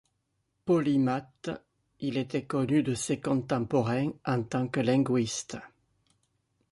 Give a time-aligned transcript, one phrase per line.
[0.65, 1.51] Polymathe,
[1.99, 5.57] il était connu de ses contemporains en tant que linguiste.